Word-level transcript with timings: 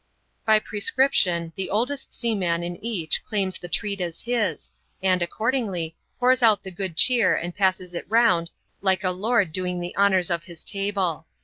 By 0.47 0.57
prescription, 0.57 1.53
the 1.55 1.69
oldest 1.69 2.11
seaman 2.11 2.63
in 2.63 2.83
each 2.83 3.23
claims 3.23 3.59
the 3.59 3.67
treat 3.69 4.01
as 4.01 4.23
hiSy 4.23 4.71
and, 5.03 5.21
accordingly, 5.21 5.95
pours 6.19 6.41
out 6.41 6.63
the 6.63 6.71
good 6.71 6.97
cheer 6.97 7.35
and 7.35 7.55
passes 7.55 7.93
it 7.93 8.09
round 8.09 8.49
like 8.81 9.03
a 9.03 9.11
lord 9.11 9.53
doing 9.53 9.79
the 9.79 9.95
honours 9.95 10.31
of 10.31 10.45
his 10.45 10.63
table. 10.63 11.27